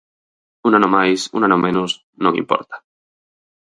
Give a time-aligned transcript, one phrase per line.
[0.67, 1.91] Un ano máis, un ano menos,
[2.23, 2.75] non importa.